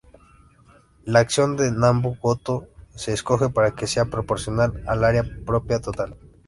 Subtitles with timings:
[1.05, 2.65] La acción de Nambu–Goto
[2.95, 6.17] se escoge para que sea proporcional al área propia total.